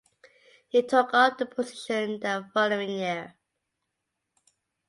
[0.67, 3.35] He took up the position the following year.